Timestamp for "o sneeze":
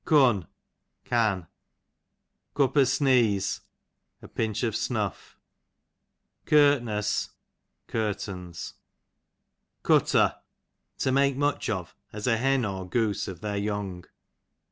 2.75-3.61